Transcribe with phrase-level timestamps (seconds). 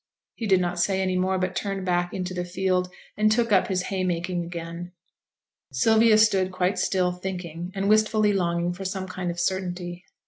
[0.33, 3.67] He did not say any more, but turned back into the field, and took up
[3.67, 4.93] his hay making again.
[5.71, 10.03] Sylvia stood quite still, thinking, and wistfully longing for some kind of certainty.